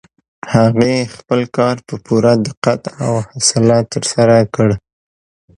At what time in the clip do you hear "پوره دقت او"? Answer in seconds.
2.05-3.13